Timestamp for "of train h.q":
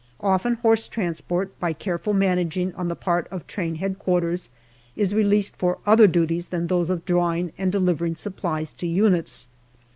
3.29-4.35